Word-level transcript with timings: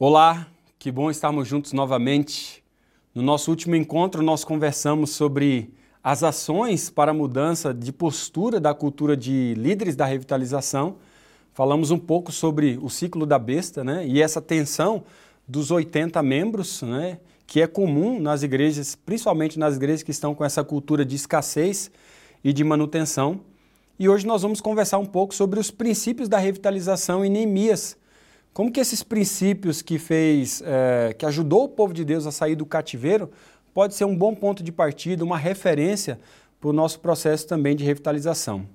Olá, 0.00 0.46
que 0.78 0.92
bom 0.92 1.10
estarmos 1.10 1.48
juntos 1.48 1.72
novamente. 1.72 2.62
No 3.12 3.20
nosso 3.20 3.50
último 3.50 3.74
encontro, 3.74 4.22
nós 4.22 4.44
conversamos 4.44 5.10
sobre 5.10 5.74
as 6.04 6.22
ações 6.22 6.88
para 6.88 7.10
a 7.10 7.14
mudança 7.14 7.74
de 7.74 7.92
postura 7.92 8.60
da 8.60 8.72
cultura 8.72 9.16
de 9.16 9.54
líderes 9.56 9.96
da 9.96 10.06
revitalização. 10.06 10.98
Falamos 11.52 11.90
um 11.90 11.98
pouco 11.98 12.30
sobre 12.30 12.78
o 12.80 12.88
ciclo 12.88 13.26
da 13.26 13.40
besta 13.40 13.82
né? 13.82 14.06
e 14.06 14.22
essa 14.22 14.40
tensão 14.40 15.02
dos 15.48 15.72
80 15.72 16.22
membros, 16.22 16.80
né? 16.82 17.18
que 17.44 17.60
é 17.60 17.66
comum 17.66 18.20
nas 18.20 18.44
igrejas, 18.44 18.94
principalmente 18.94 19.58
nas 19.58 19.74
igrejas 19.74 20.04
que 20.04 20.12
estão 20.12 20.32
com 20.32 20.44
essa 20.44 20.62
cultura 20.62 21.04
de 21.04 21.16
escassez 21.16 21.90
e 22.44 22.52
de 22.52 22.62
manutenção. 22.62 23.40
E 23.98 24.08
hoje 24.08 24.24
nós 24.24 24.42
vamos 24.42 24.60
conversar 24.60 24.98
um 24.98 25.06
pouco 25.06 25.34
sobre 25.34 25.58
os 25.58 25.72
princípios 25.72 26.28
da 26.28 26.38
revitalização 26.38 27.24
em 27.24 27.28
Neemias 27.28 27.96
como 28.52 28.72
que 28.72 28.80
esses 28.80 29.02
princípios 29.02 29.82
que 29.82 29.98
fez, 29.98 30.62
é, 30.64 31.14
que 31.16 31.24
ajudou 31.24 31.64
o 31.64 31.68
povo 31.68 31.94
de 31.94 32.04
Deus 32.04 32.26
a 32.26 32.32
sair 32.32 32.56
do 32.56 32.66
cativeiro, 32.66 33.30
pode 33.72 33.94
ser 33.94 34.04
um 34.04 34.16
bom 34.16 34.34
ponto 34.34 34.62
de 34.62 34.72
partida, 34.72 35.24
uma 35.24 35.38
referência 35.38 36.18
para 36.60 36.70
o 36.70 36.72
nosso 36.72 36.98
processo 37.00 37.46
também 37.46 37.76
de 37.76 37.84
revitalização. 37.84 38.66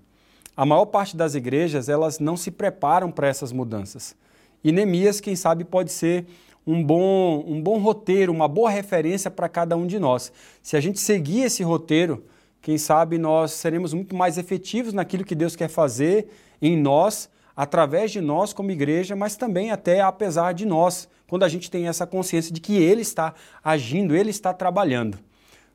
A 0.56 0.66
maior 0.66 0.86
parte 0.86 1.18
das 1.18 1.36
igrejas, 1.36 1.90
elas 1.90 2.20
não 2.20 2.38
se 2.38 2.52
preparam 2.52 3.12
para 3.12 3.28
essas 3.28 3.52
mudanças. 3.52 4.16
E 4.64 4.72
Neemias, 4.72 5.20
quem 5.20 5.36
sabe, 5.36 5.64
pode 5.64 5.92
ser 5.92 6.26
um 6.66 6.82
bom, 6.82 7.44
um 7.46 7.62
bom 7.62 7.78
roteiro, 7.80 8.32
uma 8.32 8.48
boa 8.48 8.70
referência 8.70 9.30
para 9.30 9.50
cada 9.50 9.76
um 9.76 9.86
de 9.86 10.00
nós. 10.00 10.32
Se 10.62 10.78
a 10.78 10.80
gente 10.80 11.00
seguir 11.00 11.42
esse 11.42 11.64
roteiro, 11.64 12.24
quem 12.62 12.78
sabe 12.78 13.18
nós 13.18 13.52
seremos 13.52 13.94
muito 13.94 14.16
mais 14.16 14.38
efetivos 14.38 14.94
naquilo 14.94 15.26
que 15.26 15.36
Deus 15.36 15.56
quer 15.56 15.68
fazer 15.68 16.30
em 16.62 16.78
nós 16.78 17.30
através 17.56 18.12
de 18.12 18.22
nós 18.22 18.54
como 18.54 18.72
igreja, 18.72 19.16
mas 19.16 19.36
também 19.36 19.72
até 19.72 20.02
apesar 20.02 20.54
de 20.54 20.66
nós, 20.66 21.08
quando 21.28 21.44
a 21.44 21.50
gente 21.50 21.70
tem 21.70 21.88
essa 21.88 22.06
consciência 22.06 22.54
de 22.54 22.60
que 22.60 22.76
Ele 22.76 23.02
está 23.02 23.34
agindo, 23.64 24.16
Ele 24.16 24.30
está 24.30 24.54
trabalhando. 24.54 25.18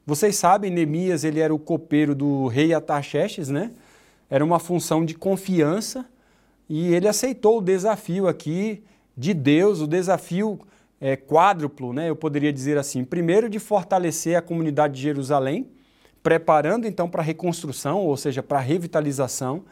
Vocês 0.08 0.36
sabem, 0.36 0.70
Neemias 0.70 1.22
ele 1.22 1.38
era 1.38 1.54
o 1.54 1.58
copeiro 1.58 2.14
do 2.14 2.46
rei 2.46 2.72
Atarxerxes, 2.72 3.50
né? 3.50 3.72
Era 4.30 4.42
uma 4.42 4.58
função 4.58 5.04
de 5.04 5.12
confiança 5.12 6.06
e 6.66 6.94
ele 6.94 7.06
aceitou 7.06 7.58
o 7.58 7.60
desafio 7.60 8.26
aqui 8.26 8.82
de 9.14 9.34
Deus, 9.34 9.82
o 9.82 9.86
desafio 9.86 10.60
é, 10.98 11.14
quádruplo, 11.14 11.92
né? 11.92 12.08
Eu 12.08 12.16
poderia 12.16 12.50
dizer 12.50 12.78
assim. 12.78 13.04
Primeiro, 13.04 13.50
de 13.50 13.58
fortalecer 13.58 14.34
a 14.34 14.40
comunidade 14.40 14.94
de 14.94 15.02
Jerusalém, 15.02 15.68
preparando 16.22 16.86
então 16.86 17.06
para 17.06 17.20
a 17.20 17.24
reconstrução, 17.24 17.98
ou 17.98 18.16
seja, 18.16 18.42
para 18.42 18.56
a 18.56 18.62
revitalização. 18.62 19.64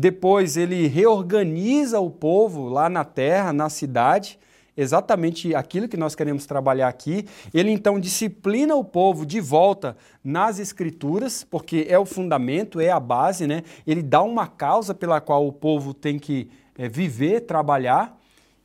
Depois 0.00 0.56
ele 0.56 0.86
reorganiza 0.86 1.98
o 1.98 2.08
povo 2.08 2.68
lá 2.68 2.88
na 2.88 3.04
terra, 3.04 3.52
na 3.52 3.68
cidade, 3.68 4.38
exatamente 4.76 5.56
aquilo 5.56 5.88
que 5.88 5.96
nós 5.96 6.14
queremos 6.14 6.46
trabalhar 6.46 6.86
aqui. 6.86 7.26
Ele 7.52 7.72
então 7.72 7.98
disciplina 7.98 8.76
o 8.76 8.84
povo 8.84 9.26
de 9.26 9.40
volta 9.40 9.96
nas 10.22 10.60
escrituras, 10.60 11.42
porque 11.42 11.84
é 11.88 11.98
o 11.98 12.06
fundamento, 12.06 12.78
é 12.78 12.90
a 12.90 13.00
base, 13.00 13.44
né? 13.48 13.64
Ele 13.84 14.00
dá 14.00 14.22
uma 14.22 14.46
causa 14.46 14.94
pela 14.94 15.20
qual 15.20 15.44
o 15.44 15.52
povo 15.52 15.92
tem 15.92 16.16
que 16.16 16.48
é, 16.78 16.88
viver, 16.88 17.40
trabalhar. 17.40 18.16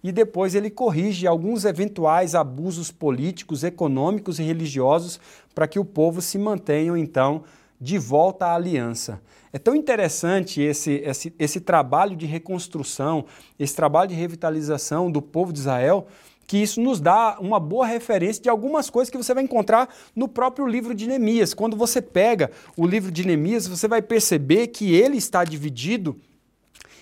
E 0.03 0.11
depois 0.11 0.53
ele 0.53 0.69
corrige 0.69 1.25
alguns 1.25 1.65
eventuais 1.65 2.35
abusos 2.35 2.91
políticos, 2.91 3.63
econômicos 3.63 4.37
e 4.37 4.43
religiosos 4.43 5.19
para 5.55 5.67
que 5.67 5.79
o 5.79 5.85
povo 5.85 6.21
se 6.21 6.37
mantenha 6.37 6.95
então 6.95 7.43
de 7.83 7.97
volta 7.97 8.45
à 8.45 8.55
aliança. 8.55 9.21
É 9.51 9.59
tão 9.59 9.75
interessante 9.75 10.61
esse, 10.61 11.01
esse, 11.03 11.35
esse 11.37 11.59
trabalho 11.59 12.15
de 12.15 12.25
reconstrução, 12.25 13.25
esse 13.59 13.75
trabalho 13.75 14.07
de 14.07 14.15
revitalização 14.15 15.11
do 15.11 15.21
povo 15.21 15.51
de 15.51 15.59
Israel, 15.59 16.07
que 16.47 16.57
isso 16.57 16.79
nos 16.79 17.01
dá 17.01 17.37
uma 17.41 17.59
boa 17.59 17.85
referência 17.85 18.41
de 18.41 18.47
algumas 18.47 18.89
coisas 18.89 19.09
que 19.09 19.17
você 19.17 19.33
vai 19.33 19.43
encontrar 19.43 19.93
no 20.15 20.29
próprio 20.29 20.65
livro 20.65 20.95
de 20.95 21.07
Neemias. 21.07 21.53
Quando 21.53 21.75
você 21.75 22.01
pega 22.01 22.51
o 22.77 22.87
livro 22.87 23.11
de 23.11 23.27
Neemias, 23.27 23.67
você 23.67 23.85
vai 23.85 24.01
perceber 24.01 24.67
que 24.67 24.95
ele 24.95 25.17
está 25.17 25.43
dividido 25.43 26.15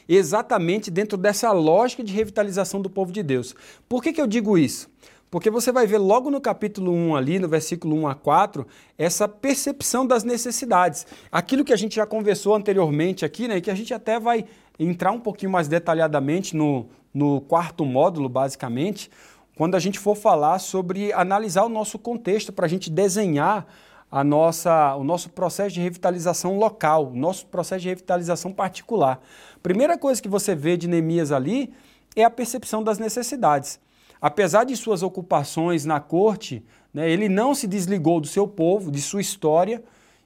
exatamente 0.10 0.90
dentro 0.90 1.16
dessa 1.16 1.52
lógica 1.52 2.04
de 2.04 2.12
revitalização 2.12 2.82
do 2.82 2.90
povo 2.90 3.12
de 3.12 3.22
Deus. 3.22 3.54
Por 3.88 4.02
que, 4.02 4.12
que 4.12 4.20
eu 4.20 4.26
digo 4.26 4.58
isso? 4.58 4.90
Porque 5.32 5.50
você 5.50 5.72
vai 5.72 5.88
ver 5.88 5.98
logo 5.98 6.30
no 6.30 6.42
capítulo 6.42 6.92
1 6.92 7.16
ali, 7.16 7.40
no 7.40 7.48
versículo 7.48 7.96
1 8.02 8.08
a 8.10 8.14
4, 8.14 8.68
essa 8.98 9.30
percepção 9.30 10.06
das 10.06 10.26
necessidades. 10.26 11.08
Aquilo 11.32 11.64
que 11.64 11.72
a 11.72 11.78
gente 11.78 11.96
já 11.96 12.06
conversou 12.06 12.54
anteriormente 12.54 13.24
aqui, 13.24 13.48
né, 13.48 13.56
e 13.56 13.62
que 13.62 13.72
a 13.72 13.76
gente 13.76 13.94
até 13.94 14.20
vai 14.20 14.44
entrar 14.78 15.14
um 15.14 15.22
pouquinho 15.22 15.50
mais 15.50 15.70
detalhadamente 15.70 16.54
no, 16.54 16.90
no 17.14 17.40
quarto 17.40 17.86
módulo, 17.86 18.28
basicamente, 18.28 19.10
quando 19.56 19.76
a 19.76 19.80
gente 19.80 20.00
for 20.00 20.18
falar 20.18 20.60
sobre 20.60 21.14
analisar 21.14 21.64
o 21.64 21.70
nosso 21.70 21.98
contexto 21.98 22.52
para 22.52 22.66
a 22.66 22.70
gente 22.70 22.90
desenhar 22.90 23.66
a 24.12 24.26
nossa, 24.26 24.98
o 24.98 25.04
nosso 25.06 25.30
processo 25.30 25.74
de 25.74 25.80
revitalização 25.80 26.58
local, 26.58 27.08
o 27.08 27.16
nosso 27.16 27.46
processo 27.46 27.84
de 27.84 27.88
revitalização 27.88 28.52
particular. 28.52 29.22
Primeira 29.64 29.98
coisa 29.98 30.22
que 30.22 30.28
você 30.28 30.54
vê 30.54 30.76
de 30.76 30.90
Neemias 30.90 31.32
ali 31.32 31.74
é 32.18 32.26
a 32.26 32.30
percepção 32.30 32.84
das 32.84 33.00
necessidades. 33.00 33.80
Apesar 34.22 34.66
de 34.66 34.78
suas 34.78 35.02
ocupações 35.02 35.84
na 35.84 36.00
corte, 36.00 36.64
né, 36.94 37.10
ele 37.10 37.28
não 37.28 37.56
se 37.56 37.66
desligou 37.66 38.22
do 38.22 38.28
seu 38.28 38.48
povo, 38.48 38.92
de 38.92 39.02
sua 39.02 39.20
história, 39.20 39.84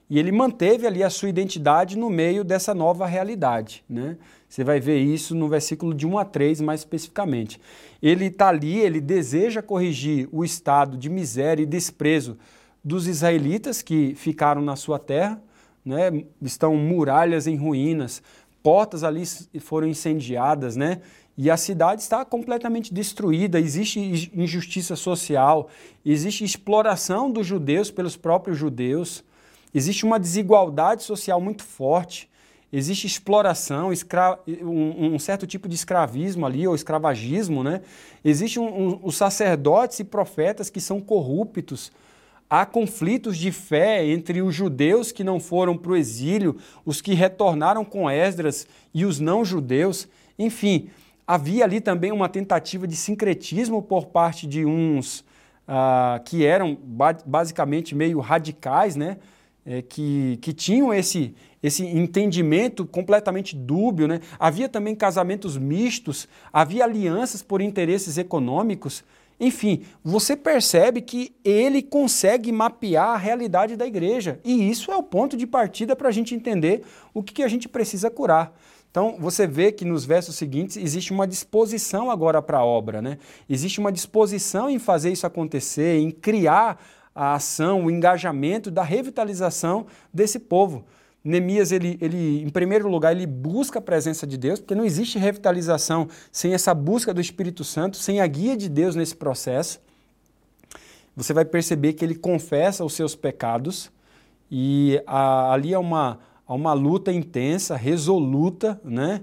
e 0.08 0.18
ele 0.18 0.30
manteve 0.30 0.86
ali 0.86 1.02
a 1.02 1.10
sua 1.10 1.28
identidade 1.28 1.98
no 1.98 2.08
meio 2.08 2.44
dessa 2.44 2.74
nova 2.74 3.06
realidade. 3.06 3.82
Né? 3.88 4.16
Você 4.48 4.62
vai 4.62 4.78
ver 4.78 4.98
isso 4.98 5.34
no 5.34 5.48
versículo 5.48 5.92
de 5.92 6.06
1 6.06 6.18
a 6.18 6.24
3, 6.24 6.60
mais 6.60 6.80
especificamente. 6.80 7.60
Ele 8.00 8.26
está 8.26 8.48
ali, 8.48 8.78
ele 8.78 9.00
deseja 9.00 9.62
corrigir 9.62 10.28
o 10.30 10.44
estado 10.44 10.96
de 10.96 11.08
miséria 11.08 11.62
e 11.62 11.66
desprezo 11.66 12.38
dos 12.84 13.08
israelitas 13.08 13.82
que 13.82 14.14
ficaram 14.14 14.62
na 14.62 14.76
sua 14.76 14.98
terra, 14.98 15.42
né? 15.84 16.24
estão 16.40 16.76
muralhas 16.76 17.48
em 17.48 17.56
ruínas, 17.56 18.22
portas 18.62 19.02
ali 19.02 19.24
foram 19.60 19.88
incendiadas, 19.88 20.76
né? 20.76 21.00
E 21.38 21.50
a 21.50 21.56
cidade 21.58 22.00
está 22.00 22.24
completamente 22.24 22.94
destruída, 22.94 23.60
existe 23.60 24.00
injustiça 24.34 24.96
social, 24.96 25.68
existe 26.04 26.44
exploração 26.44 27.30
dos 27.30 27.46
judeus 27.46 27.90
pelos 27.90 28.16
próprios 28.16 28.56
judeus, 28.56 29.22
existe 29.74 30.06
uma 30.06 30.18
desigualdade 30.18 31.02
social 31.02 31.38
muito 31.38 31.62
forte, 31.62 32.26
existe 32.72 33.06
exploração, 33.06 33.92
escra... 33.92 34.38
um, 34.62 35.14
um, 35.14 35.18
certo 35.18 35.46
tipo 35.46 35.68
de 35.68 35.74
escravismo 35.74 36.46
ali, 36.46 36.66
ou 36.66 36.74
escravagismo, 36.74 37.62
né? 37.62 37.82
Existem 38.24 38.62
um, 38.62 38.88
um, 38.88 39.00
os 39.02 39.16
sacerdotes 39.16 40.00
e 40.00 40.04
profetas 40.04 40.70
que 40.70 40.80
são 40.80 41.02
corruptos, 41.02 41.92
há 42.48 42.64
conflitos 42.64 43.36
de 43.36 43.52
fé 43.52 44.06
entre 44.06 44.40
os 44.40 44.54
judeus 44.54 45.12
que 45.12 45.22
não 45.22 45.38
foram 45.38 45.76
para 45.76 45.92
o 45.92 45.96
exílio, 45.96 46.56
os 46.82 47.02
que 47.02 47.12
retornaram 47.12 47.84
com 47.84 48.10
Esdras 48.10 48.66
e 48.94 49.04
os 49.04 49.20
não-judeus, 49.20 50.08
enfim 50.38 50.88
havia 51.26 51.64
ali 51.64 51.80
também 51.80 52.12
uma 52.12 52.28
tentativa 52.28 52.86
de 52.86 52.94
sincretismo 52.94 53.82
por 53.82 54.06
parte 54.06 54.46
de 54.46 54.64
uns 54.64 55.20
uh, 55.66 56.22
que 56.24 56.44
eram 56.44 56.78
basicamente 57.26 57.94
meio 57.94 58.20
radicais, 58.20 58.96
né? 58.96 59.18
É, 59.68 59.82
que, 59.82 60.38
que 60.40 60.52
tinham 60.52 60.94
esse, 60.94 61.34
esse 61.60 61.84
entendimento 61.84 62.86
completamente 62.86 63.56
dúbio. 63.56 64.06
Né? 64.06 64.20
Havia 64.38 64.68
também 64.68 64.94
casamentos 64.94 65.58
mistos, 65.58 66.28
havia 66.52 66.84
alianças 66.84 67.42
por 67.42 67.60
interesses 67.60 68.16
econômicos. 68.16 69.02
Enfim, 69.40 69.82
você 70.04 70.36
percebe 70.36 71.00
que 71.00 71.34
ele 71.44 71.82
consegue 71.82 72.52
mapear 72.52 73.08
a 73.08 73.16
realidade 73.16 73.74
da 73.74 73.84
igreja. 73.84 74.38
E 74.44 74.70
isso 74.70 74.92
é 74.92 74.96
o 74.96 75.02
ponto 75.02 75.36
de 75.36 75.48
partida 75.48 75.96
para 75.96 76.10
a 76.10 76.12
gente 76.12 76.32
entender 76.32 76.84
o 77.12 77.20
que, 77.20 77.34
que 77.34 77.42
a 77.42 77.48
gente 77.48 77.68
precisa 77.68 78.08
curar. 78.08 78.56
Então, 78.96 79.14
você 79.18 79.46
vê 79.46 79.70
que 79.70 79.84
nos 79.84 80.06
versos 80.06 80.36
seguintes 80.36 80.78
existe 80.78 81.12
uma 81.12 81.26
disposição 81.26 82.10
agora 82.10 82.40
para 82.40 82.56
a 82.56 82.64
obra, 82.64 83.02
né? 83.02 83.18
Existe 83.46 83.78
uma 83.78 83.92
disposição 83.92 84.70
em 84.70 84.78
fazer 84.78 85.12
isso 85.12 85.26
acontecer, 85.26 85.98
em 85.98 86.10
criar 86.10 86.82
a 87.14 87.34
ação, 87.34 87.84
o 87.84 87.90
engajamento 87.90 88.70
da 88.70 88.82
revitalização 88.82 89.84
desse 90.10 90.38
povo. 90.38 90.86
Neemias, 91.22 91.72
ele, 91.72 91.98
ele, 92.00 92.42
em 92.42 92.48
primeiro 92.48 92.88
lugar, 92.88 93.14
ele 93.14 93.26
busca 93.26 93.80
a 93.80 93.82
presença 93.82 94.26
de 94.26 94.38
Deus, 94.38 94.60
porque 94.60 94.74
não 94.74 94.86
existe 94.86 95.18
revitalização 95.18 96.08
sem 96.32 96.54
essa 96.54 96.72
busca 96.72 97.12
do 97.12 97.20
Espírito 97.20 97.64
Santo, 97.64 97.98
sem 97.98 98.22
a 98.22 98.26
guia 98.26 98.56
de 98.56 98.66
Deus 98.66 98.96
nesse 98.96 99.14
processo. 99.14 99.78
Você 101.14 101.34
vai 101.34 101.44
perceber 101.44 101.92
que 101.92 102.02
ele 102.02 102.14
confessa 102.14 102.82
os 102.82 102.94
seus 102.94 103.14
pecados 103.14 103.92
e 104.50 104.98
a, 105.06 105.52
ali 105.52 105.74
é 105.74 105.78
uma 105.78 106.18
a 106.46 106.54
uma 106.54 106.72
luta 106.72 107.12
intensa, 107.12 107.76
resoluta, 107.76 108.80
né? 108.84 109.22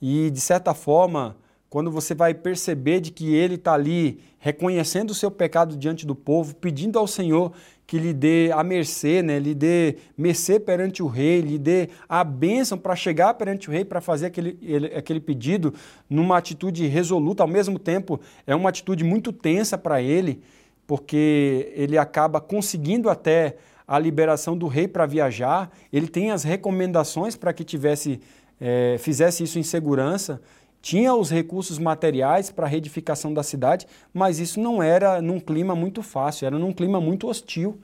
E 0.00 0.30
de 0.30 0.40
certa 0.40 0.74
forma, 0.74 1.36
quando 1.70 1.90
você 1.90 2.14
vai 2.14 2.32
perceber 2.34 3.00
de 3.00 3.10
que 3.10 3.34
ele 3.34 3.56
está 3.56 3.74
ali 3.74 4.20
reconhecendo 4.38 5.10
o 5.10 5.14
seu 5.14 5.30
pecado 5.30 5.76
diante 5.76 6.06
do 6.06 6.14
povo, 6.14 6.54
pedindo 6.54 6.98
ao 6.98 7.06
Senhor 7.06 7.52
que 7.86 7.98
lhe 7.98 8.12
dê 8.12 8.50
a 8.52 8.62
mercê, 8.62 9.22
né? 9.22 9.38
lhe 9.38 9.54
dê 9.54 9.96
mercê 10.16 10.60
perante 10.60 11.02
o 11.02 11.06
rei, 11.06 11.40
lhe 11.40 11.58
dê 11.58 11.88
a 12.06 12.22
bênção 12.22 12.76
para 12.76 12.94
chegar 12.94 13.32
perante 13.34 13.68
o 13.68 13.72
rei 13.72 13.82
para 13.82 13.98
fazer 14.00 14.26
aquele, 14.26 14.58
ele, 14.60 14.86
aquele 14.88 15.20
pedido 15.20 15.72
numa 16.08 16.36
atitude 16.36 16.86
resoluta, 16.86 17.42
ao 17.42 17.48
mesmo 17.48 17.78
tempo 17.78 18.20
é 18.46 18.54
uma 18.54 18.68
atitude 18.68 19.02
muito 19.04 19.32
tensa 19.32 19.78
para 19.78 20.02
ele, 20.02 20.42
porque 20.86 21.72
ele 21.74 21.96
acaba 21.96 22.42
conseguindo 22.42 23.08
até 23.08 23.56
a 23.88 23.98
liberação 23.98 24.56
do 24.56 24.66
rei 24.66 24.86
para 24.86 25.06
viajar, 25.06 25.72
ele 25.90 26.06
tem 26.06 26.30
as 26.30 26.44
recomendações 26.44 27.34
para 27.34 27.54
que 27.54 27.64
tivesse, 27.64 28.20
é, 28.60 28.96
fizesse 28.98 29.42
isso 29.42 29.58
em 29.58 29.62
segurança, 29.62 30.42
tinha 30.82 31.14
os 31.14 31.30
recursos 31.30 31.78
materiais 31.78 32.50
para 32.50 32.66
a 32.66 32.68
reedificação 32.68 33.32
da 33.32 33.42
cidade, 33.42 33.86
mas 34.12 34.38
isso 34.38 34.60
não 34.60 34.82
era 34.82 35.22
num 35.22 35.40
clima 35.40 35.74
muito 35.74 36.02
fácil, 36.02 36.46
era 36.46 36.58
num 36.58 36.72
clima 36.72 37.00
muito 37.00 37.26
hostil. 37.28 37.78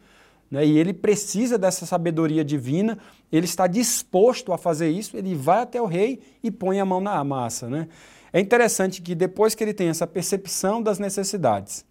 Né? 0.51 0.67
E 0.67 0.79
ele 0.79 0.93
precisa 0.93 1.57
dessa 1.57 1.87
sabedoria 1.87 2.45
divina, 2.45 2.99
ele 3.33 3.47
está 3.47 3.67
disposto 3.67 4.53
a 4.53 4.59
fazer 4.59 4.91
isso, 4.91 5.17
ele 5.17 5.35
vai 5.35 5.63
até 5.63 5.81
o 5.81 5.87
rei 5.87 6.21
e 6.43 6.51
põe 6.51 6.79
a 6.81 6.85
mão 6.85 7.01
na 7.01 7.25
massa. 7.25 7.69
Né? 7.69 7.89
É 8.31 8.41
interessante 8.41 9.01
que 9.01 9.15
depois 9.15 9.55
que 9.55 9.65
ele 9.65 9.73
tem 9.73 9.89
essa 9.89 10.07
percepção 10.07 10.83
das 10.83 10.99
necessidades, 10.99 11.85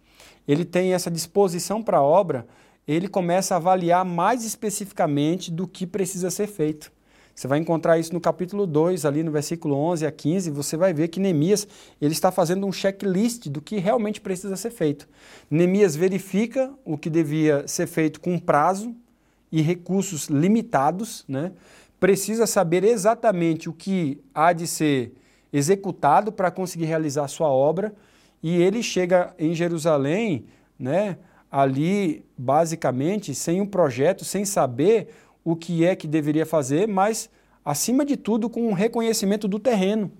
ele 0.46 0.64
tem 0.64 0.94
essa 0.94 1.10
disposição 1.10 1.82
para 1.82 1.98
a 1.98 2.02
obra, 2.02 2.46
ele 2.86 3.08
começa 3.08 3.54
a 3.54 3.56
avaliar 3.56 4.04
mais 4.04 4.44
especificamente 4.44 5.50
do 5.50 5.66
que 5.66 5.86
precisa 5.86 6.30
ser 6.30 6.46
feito. 6.46 6.92
Você 7.34 7.48
vai 7.48 7.58
encontrar 7.58 7.98
isso 7.98 8.12
no 8.12 8.20
capítulo 8.20 8.64
2, 8.64 9.04
ali 9.04 9.24
no 9.24 9.32
versículo 9.32 9.74
11 9.74 10.06
a 10.06 10.12
15, 10.12 10.50
você 10.50 10.76
vai 10.76 10.94
ver 10.94 11.08
que 11.08 11.18
Neemias 11.18 11.66
ele 12.00 12.12
está 12.12 12.30
fazendo 12.30 12.64
um 12.66 12.72
checklist 12.72 13.48
do 13.48 13.60
que 13.60 13.78
realmente 13.78 14.20
precisa 14.20 14.54
ser 14.56 14.70
feito. 14.70 15.08
Neemias 15.50 15.96
verifica 15.96 16.72
o 16.84 16.96
que 16.96 17.10
devia 17.10 17.66
ser 17.66 17.88
feito 17.88 18.20
com 18.20 18.38
prazo 18.38 18.94
e 19.50 19.60
recursos 19.62 20.26
limitados, 20.26 21.24
né? 21.26 21.52
precisa 22.04 22.46
saber 22.46 22.84
exatamente 22.84 23.66
o 23.66 23.72
que 23.72 24.20
há 24.34 24.52
de 24.52 24.66
ser 24.66 25.14
executado 25.50 26.30
para 26.30 26.50
conseguir 26.50 26.84
realizar 26.84 27.26
sua 27.28 27.48
obra, 27.48 27.94
e 28.42 28.60
ele 28.60 28.82
chega 28.82 29.32
em 29.38 29.54
Jerusalém, 29.54 30.44
né, 30.78 31.16
ali 31.54 32.26
basicamente 32.36 33.32
sem 33.32 33.60
um 33.60 33.66
projeto, 33.66 34.24
sem 34.24 34.44
saber 34.44 35.14
o 35.44 35.54
que 35.54 35.84
é 35.84 35.94
que 35.94 36.08
deveria 36.08 36.44
fazer, 36.44 36.88
mas, 36.88 37.30
acima 37.64 38.04
de 38.04 38.16
tudo, 38.16 38.50
com 38.50 38.66
um 38.66 38.72
reconhecimento 38.72 39.46
do 39.46 39.60
terreno, 39.60 40.10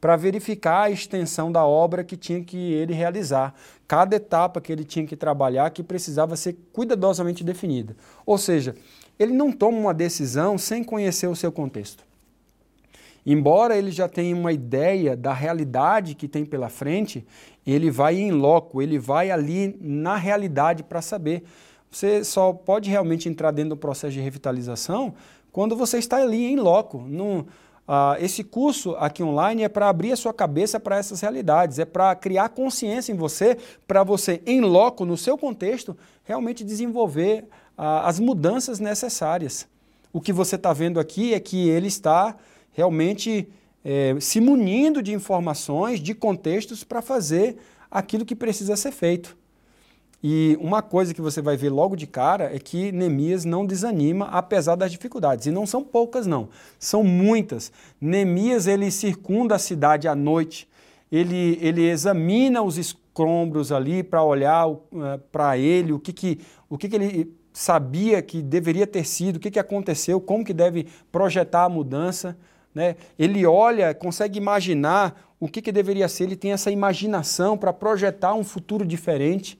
para 0.00 0.16
verificar 0.16 0.84
a 0.84 0.90
extensão 0.90 1.52
da 1.52 1.66
obra 1.66 2.02
que 2.02 2.16
tinha 2.16 2.42
que 2.42 2.72
ele 2.72 2.94
realizar, 2.94 3.54
cada 3.86 4.16
etapa 4.16 4.58
que 4.58 4.72
ele 4.72 4.82
tinha 4.82 5.06
que 5.06 5.16
trabalhar 5.16 5.68
que 5.68 5.82
precisava 5.82 6.34
ser 6.34 6.56
cuidadosamente 6.72 7.44
definida. 7.44 7.94
Ou 8.24 8.38
seja, 8.38 8.74
ele 9.18 9.34
não 9.34 9.52
toma 9.52 9.76
uma 9.76 9.92
decisão 9.92 10.56
sem 10.56 10.82
conhecer 10.82 11.26
o 11.26 11.36
seu 11.36 11.52
contexto. 11.52 12.09
Embora 13.24 13.76
ele 13.76 13.90
já 13.90 14.08
tenha 14.08 14.34
uma 14.34 14.52
ideia 14.52 15.16
da 15.16 15.32
realidade 15.32 16.14
que 16.14 16.26
tem 16.26 16.44
pela 16.44 16.68
frente, 16.68 17.26
ele 17.66 17.90
vai 17.90 18.16
em 18.16 18.30
loco, 18.32 18.80
ele 18.80 18.98
vai 18.98 19.30
ali 19.30 19.76
na 19.80 20.16
realidade 20.16 20.82
para 20.82 21.02
saber. 21.02 21.44
Você 21.90 22.24
só 22.24 22.52
pode 22.52 22.88
realmente 22.88 23.28
entrar 23.28 23.50
dentro 23.50 23.70
do 23.70 23.76
processo 23.76 24.12
de 24.12 24.20
revitalização 24.20 25.14
quando 25.52 25.76
você 25.76 25.98
está 25.98 26.16
ali 26.16 26.46
em 26.46 26.56
loco. 26.56 26.98
No, 26.98 27.46
ah, 27.86 28.16
esse 28.20 28.44
curso 28.44 28.94
aqui 28.96 29.22
online 29.22 29.64
é 29.64 29.68
para 29.68 29.88
abrir 29.88 30.12
a 30.12 30.16
sua 30.16 30.32
cabeça 30.32 30.78
para 30.78 30.96
essas 30.96 31.20
realidades, 31.20 31.80
é 31.80 31.84
para 31.84 32.14
criar 32.14 32.48
consciência 32.50 33.12
em 33.12 33.16
você, 33.16 33.58
para 33.86 34.04
você, 34.04 34.40
em 34.46 34.60
loco, 34.60 35.04
no 35.04 35.16
seu 35.16 35.36
contexto, 35.36 35.96
realmente 36.22 36.62
desenvolver 36.62 37.44
ah, 37.76 38.08
as 38.08 38.20
mudanças 38.20 38.78
necessárias. 38.78 39.66
O 40.12 40.20
que 40.20 40.32
você 40.32 40.54
está 40.54 40.72
vendo 40.72 41.00
aqui 41.00 41.34
é 41.34 41.40
que 41.40 41.68
ele 41.68 41.88
está 41.88 42.36
realmente 42.72 43.48
é, 43.84 44.16
se 44.20 44.40
munindo 44.40 45.02
de 45.02 45.12
informações, 45.12 46.00
de 46.00 46.14
contextos 46.14 46.84
para 46.84 47.02
fazer 47.02 47.56
aquilo 47.90 48.24
que 48.24 48.36
precisa 48.36 48.76
ser 48.76 48.92
feito. 48.92 49.36
E 50.22 50.58
uma 50.60 50.82
coisa 50.82 51.14
que 51.14 51.20
você 51.20 51.40
vai 51.40 51.56
ver 51.56 51.70
logo 51.70 51.96
de 51.96 52.06
cara 52.06 52.54
é 52.54 52.58
que 52.58 52.92
Neemias 52.92 53.46
não 53.46 53.64
desanima 53.64 54.26
apesar 54.26 54.76
das 54.76 54.92
dificuldades. 54.92 55.46
E 55.46 55.50
não 55.50 55.66
são 55.66 55.82
poucas, 55.82 56.26
não. 56.26 56.50
São 56.78 57.02
muitas. 57.02 57.72
Neemias 57.98 58.66
ele 58.66 58.90
circunda 58.90 59.54
a 59.54 59.58
cidade 59.58 60.06
à 60.06 60.14
noite, 60.14 60.68
ele, 61.10 61.58
ele 61.60 61.88
examina 61.88 62.62
os 62.62 62.76
escombros 62.76 63.72
ali 63.72 64.02
para 64.02 64.22
olhar 64.22 64.68
uh, 64.68 64.80
para 65.32 65.56
ele, 65.56 65.92
o, 65.92 65.98
que, 65.98 66.12
que, 66.12 66.38
o 66.68 66.76
que, 66.76 66.88
que 66.88 66.96
ele 66.96 67.34
sabia 67.52 68.22
que 68.22 68.42
deveria 68.42 68.86
ter 68.86 69.04
sido, 69.04 69.36
o 69.36 69.40
que, 69.40 69.50
que 69.50 69.58
aconteceu, 69.58 70.20
como 70.20 70.44
que 70.44 70.52
deve 70.52 70.86
projetar 71.10 71.64
a 71.64 71.68
mudança. 71.68 72.36
Né? 72.74 72.96
Ele 73.18 73.44
olha, 73.46 73.94
consegue 73.94 74.38
imaginar 74.38 75.34
o 75.38 75.48
que, 75.48 75.62
que 75.62 75.72
deveria 75.72 76.08
ser, 76.08 76.24
ele 76.24 76.36
tem 76.36 76.52
essa 76.52 76.70
imaginação 76.70 77.56
para 77.56 77.72
projetar 77.72 78.34
um 78.34 78.44
futuro 78.44 78.84
diferente. 78.84 79.58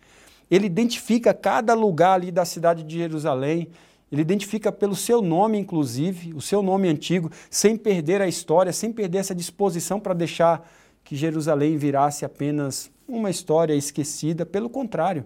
Ele 0.50 0.66
identifica 0.66 1.32
cada 1.32 1.74
lugar 1.74 2.14
ali 2.14 2.30
da 2.30 2.44
cidade 2.44 2.82
de 2.82 2.98
Jerusalém, 2.98 3.68
ele 4.10 4.22
identifica 4.22 4.72
pelo 4.72 4.96
seu 4.96 5.22
nome, 5.22 5.56
inclusive, 5.56 6.34
o 6.34 6.40
seu 6.40 6.62
nome 6.62 6.88
antigo, 6.88 7.30
sem 7.48 7.76
perder 7.76 8.20
a 8.20 8.26
história, 8.26 8.72
sem 8.72 8.92
perder 8.92 9.18
essa 9.18 9.34
disposição 9.34 10.00
para 10.00 10.12
deixar 10.12 10.68
que 11.04 11.14
Jerusalém 11.14 11.76
virasse 11.76 12.24
apenas 12.24 12.90
uma 13.06 13.30
história 13.30 13.74
esquecida. 13.74 14.44
Pelo 14.44 14.68
contrário, 14.68 15.24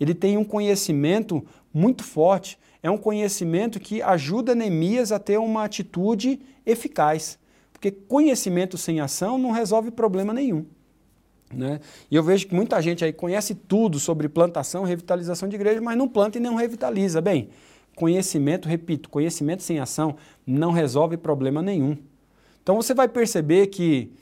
ele 0.00 0.14
tem 0.14 0.38
um 0.38 0.44
conhecimento 0.44 1.44
muito 1.72 2.02
forte, 2.02 2.58
é 2.82 2.90
um 2.90 2.98
conhecimento 2.98 3.78
que 3.78 4.02
ajuda 4.02 4.54
Neemias 4.54 5.12
a 5.12 5.18
ter 5.18 5.38
uma 5.38 5.64
atitude 5.64 6.40
eficaz. 6.66 7.38
Porque 7.72 7.90
conhecimento 7.90 8.76
sem 8.76 9.00
ação 9.00 9.38
não 9.38 9.50
resolve 9.50 9.90
problema 9.90 10.32
nenhum. 10.32 10.66
Né? 11.52 11.80
E 12.10 12.16
eu 12.16 12.22
vejo 12.22 12.46
que 12.46 12.54
muita 12.54 12.80
gente 12.80 13.04
aí 13.04 13.12
conhece 13.12 13.54
tudo 13.54 14.00
sobre 14.00 14.28
plantação, 14.28 14.84
revitalização 14.84 15.48
de 15.48 15.54
igreja, 15.54 15.80
mas 15.80 15.96
não 15.96 16.08
planta 16.08 16.38
e 16.38 16.40
não 16.40 16.54
revitaliza. 16.54 17.20
Bem, 17.20 17.50
conhecimento, 17.94 18.68
repito, 18.68 19.08
conhecimento 19.10 19.62
sem 19.62 19.78
ação 19.78 20.16
não 20.46 20.72
resolve 20.72 21.16
problema 21.16 21.62
nenhum. 21.62 21.96
Então 22.62 22.76
você 22.76 22.94
vai 22.94 23.08
perceber 23.08 23.66
que 23.66 24.12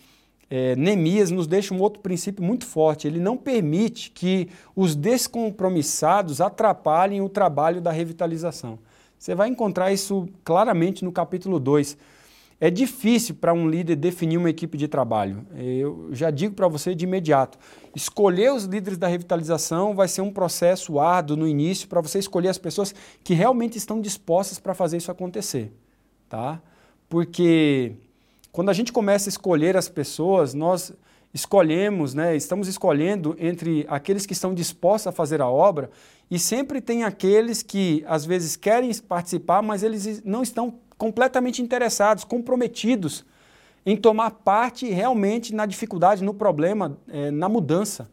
é, 0.50 0.75
Neemias 0.75 1.30
nos 1.30 1.47
deixa 1.47 1.73
um 1.73 1.80
outro 1.80 2.02
princípio 2.02 2.42
muito 2.42 2.66
forte. 2.66 3.07
Ele 3.07 3.21
não 3.21 3.37
permite 3.37 4.11
que 4.11 4.49
os 4.75 4.97
descompromissados 4.97 6.40
atrapalhem 6.40 7.21
o 7.21 7.28
trabalho 7.28 7.80
da 7.80 7.92
revitalização. 7.92 8.80
Você 9.16 9.33
vai 9.33 9.49
encontrar 9.49 9.92
isso 9.92 10.28
claramente 10.42 11.04
no 11.04 11.12
capítulo 11.12 11.61
2. 11.61 11.97
É 12.61 12.69
difícil 12.69 13.37
para 13.37 13.54
um 13.54 13.71
líder 13.71 13.95
definir 13.95 14.38
uma 14.38 14.50
equipe 14.50 14.76
de 14.76 14.88
trabalho. 14.88 15.47
Eu 15.57 16.09
já 16.12 16.30
digo 16.30 16.54
para 16.54 16.66
você 16.66 16.95
de 16.97 17.04
imediato: 17.04 17.57
escolher 17.95 18.52
os 18.52 18.64
líderes 18.64 18.99
da 18.99 19.07
revitalização 19.07 19.95
vai 19.95 20.09
ser 20.09 20.21
um 20.21 20.33
processo 20.33 20.99
árduo 20.99 21.37
no 21.37 21.47
início 21.47 21.88
para 21.88 22.00
você 22.00 22.19
escolher 22.19 22.49
as 22.49 22.59
pessoas 22.59 22.95
que 23.23 23.35
realmente 23.35 23.78
estão 23.78 24.00
dispostas 24.00 24.59
para 24.59 24.75
fazer 24.75 24.97
isso 24.97 25.12
acontecer. 25.12 25.73
Tá? 26.28 26.61
Porque 27.09 27.95
quando 28.52 28.69
a 28.69 28.73
gente 28.73 28.92
começa 28.92 29.28
a 29.28 29.30
escolher 29.30 29.76
as 29.76 29.88
pessoas, 29.88 30.54
nós 30.54 30.92
escolhemos, 31.33 32.12
né, 32.14 32.35
estamos 32.35 32.66
escolhendo 32.66 33.37
entre 33.38 33.87
aqueles 33.88 34.26
que 34.26 34.33
estão 34.33 34.52
dispostos 34.52 35.07
a 35.07 35.12
fazer 35.12 35.40
a 35.40 35.49
obra 35.49 35.90
e 36.30 36.38
sempre 36.38 36.80
tem 36.80 37.04
aqueles 37.04 37.62
que 37.62 38.04
às 38.07 38.25
vezes 38.25 38.57
querem 38.57 38.92
participar, 39.09 39.62
mas 39.62 39.83
eles 39.83 40.23
não 40.25 40.42
estão 40.42 40.75
completamente 40.99 41.62
interessados, 41.62 42.25
comprometidos 42.25 43.25
em 43.87 43.97
tomar 43.97 44.30
parte 44.30 44.90
realmente 44.90 45.54
na 45.54 45.64
dificuldade, 45.64 46.23
no 46.23 46.35
problema, 46.35 46.99
é, 47.09 47.30
na 47.30 47.49
mudança. 47.49 48.11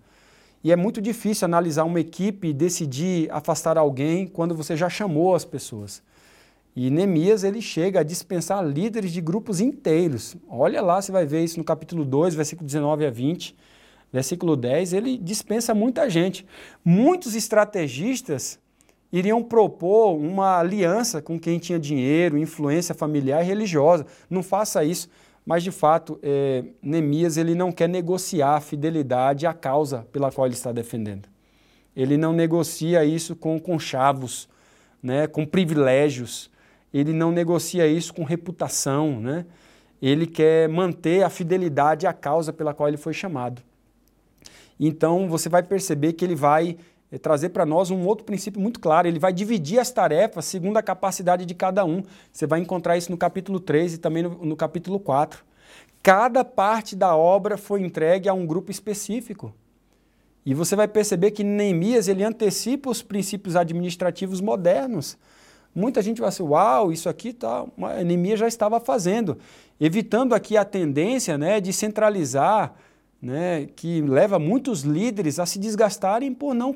E 0.63 0.71
é 0.71 0.75
muito 0.75 1.01
difícil 1.01 1.45
analisar 1.45 1.83
uma 1.83 1.99
equipe 1.99 2.47
e 2.47 2.53
decidir 2.53 3.29
afastar 3.31 3.77
alguém 3.77 4.27
quando 4.27 4.55
você 4.55 4.75
já 4.75 4.89
chamou 4.89 5.35
as 5.35 5.43
pessoas. 5.43 6.01
E 6.79 6.91
Neemias 6.91 7.43
ele 7.43 7.59
chega 7.59 8.01
a 8.01 8.03
dispensar 8.03 8.63
líderes 8.63 9.11
de 9.11 9.19
grupos 9.19 9.59
inteiros. 9.59 10.37
Olha 10.47 10.79
lá, 10.79 11.01
você 11.01 11.11
vai 11.11 11.25
ver 11.25 11.43
isso 11.43 11.57
no 11.57 11.63
capítulo 11.63 12.05
2, 12.05 12.35
versículo 12.35 12.67
19 12.67 13.03
a 13.03 13.09
20. 13.09 13.55
Versículo 14.13 14.55
10, 14.55 14.93
ele 14.93 15.17
dispensa 15.17 15.73
muita 15.73 16.07
gente. 16.07 16.45
Muitos 16.85 17.33
estrategistas 17.33 18.59
iriam 19.11 19.41
propor 19.41 20.17
uma 20.17 20.59
aliança 20.59 21.19
com 21.19 21.39
quem 21.39 21.57
tinha 21.57 21.79
dinheiro, 21.79 22.37
influência 22.37 22.93
familiar 22.93 23.41
e 23.43 23.47
religiosa. 23.47 24.05
Não 24.29 24.43
faça 24.43 24.83
isso. 24.83 25.09
Mas, 25.43 25.63
de 25.63 25.71
fato, 25.71 26.19
é, 26.21 26.63
Neemias 26.79 27.37
ele 27.37 27.55
não 27.55 27.71
quer 27.71 27.89
negociar 27.89 28.53
a 28.55 28.61
fidelidade 28.61 29.47
à 29.47 29.53
causa 29.53 30.07
pela 30.11 30.31
qual 30.31 30.45
ele 30.45 30.53
está 30.53 30.71
defendendo. 30.71 31.27
Ele 31.95 32.17
não 32.17 32.33
negocia 32.33 33.03
isso 33.03 33.35
com 33.35 33.59
conchavos, 33.59 34.47
né, 35.01 35.25
com 35.25 35.43
privilégios. 35.43 36.55
Ele 36.97 37.13
não 37.13 37.31
negocia 37.31 37.87
isso 37.87 38.13
com 38.13 38.23
reputação. 38.23 39.19
Né? 39.19 39.45
ele 40.01 40.27
quer 40.27 40.69
manter 40.69 41.23
a 41.23 41.29
fidelidade 41.29 42.05
à 42.05 42.13
causa 42.13 42.53
pela 42.53 42.73
qual 42.73 42.87
ele 42.87 42.97
foi 42.97 43.13
chamado. 43.13 43.61
Então 44.79 45.27
você 45.27 45.49
vai 45.49 45.63
perceber 45.63 46.13
que 46.13 46.23
ele 46.23 46.35
vai 46.35 46.77
eh, 47.11 47.17
trazer 47.17 47.49
para 47.49 47.65
nós 47.65 47.89
um 47.89 48.05
outro 48.05 48.23
princípio 48.23 48.61
muito 48.61 48.79
claro. 48.79 49.07
Ele 49.07 49.17
vai 49.17 49.33
dividir 49.33 49.79
as 49.79 49.89
tarefas 49.89 50.45
segundo 50.45 50.77
a 50.77 50.83
capacidade 50.83 51.45
de 51.45 51.55
cada 51.55 51.83
um. 51.83 52.03
Você 52.31 52.45
vai 52.45 52.59
encontrar 52.59 52.95
isso 52.95 53.11
no 53.11 53.17
capítulo 53.17 53.59
3 53.59 53.95
e 53.95 53.97
também 53.97 54.23
no, 54.23 54.45
no 54.45 54.55
capítulo 54.55 54.99
4. 54.99 55.43
Cada 56.03 56.45
parte 56.45 56.95
da 56.95 57.15
obra 57.15 57.57
foi 57.57 57.81
entregue 57.81 58.29
a 58.29 58.33
um 58.33 58.45
grupo 58.45 58.69
específico. 58.69 59.53
E 60.45 60.53
você 60.53 60.75
vai 60.75 60.87
perceber 60.87 61.31
que 61.31 61.43
Neemias 61.43 62.07
ele 62.07 62.23
antecipa 62.23 62.89
os 62.89 63.01
princípios 63.01 63.55
administrativos 63.55 64.39
modernos. 64.39 65.17
Muita 65.73 66.01
gente 66.01 66.19
vai 66.19 66.29
assim, 66.29 66.43
uau, 66.43 66.91
isso 66.91 67.07
aqui 67.07 67.33
tá, 67.33 67.65
Neemias 68.05 68.39
já 68.39 68.47
estava 68.47 68.79
fazendo, 68.79 69.37
evitando 69.79 70.33
aqui 70.33 70.57
a 70.57 70.65
tendência 70.65 71.37
né, 71.37 71.61
de 71.61 71.71
centralizar 71.71 72.73
né, 73.21 73.67
que 73.75 74.01
leva 74.01 74.37
muitos 74.37 74.81
líderes 74.81 75.39
a 75.39 75.45
se 75.45 75.57
desgastarem 75.57 76.33
por 76.33 76.53
não 76.53 76.73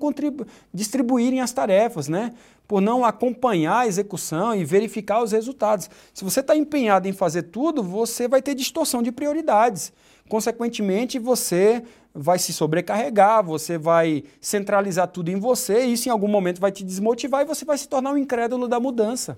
distribuírem 0.74 1.40
as 1.40 1.52
tarefas, 1.52 2.08
né, 2.08 2.34
por 2.68 2.82
não 2.82 3.06
acompanhar 3.06 3.80
a 3.80 3.88
execução 3.88 4.56
e 4.56 4.64
verificar 4.64 5.22
os 5.22 5.32
resultados. 5.32 5.90
Se 6.14 6.24
você 6.24 6.40
está 6.40 6.56
empenhado 6.56 7.08
em 7.08 7.14
fazer 7.14 7.44
tudo, 7.44 7.84
você 7.84 8.28
vai 8.28 8.42
ter 8.42 8.56
distorção 8.56 9.04
de 9.04 9.12
prioridades. 9.12 9.94
Consequentemente, 10.28 11.20
você 11.20 11.84
vai 12.14 12.40
se 12.40 12.54
sobrecarregar, 12.54 13.44
você 13.44 13.78
vai 13.78 14.24
centralizar 14.40 15.08
tudo 15.08 15.30
em 15.30 15.40
você, 15.40 15.86
e 15.86 15.94
isso 15.94 16.10
em 16.10 16.12
algum 16.12 16.28
momento 16.28 16.60
vai 16.60 16.72
te 16.72 16.84
desmotivar 16.84 17.42
e 17.42 17.46
você 17.46 17.66
vai 17.66 17.78
se 17.78 17.88
tornar 17.88 18.14
um 18.14 18.18
incrédulo 18.18 18.68
da 18.68 18.80
mudança. 18.80 19.38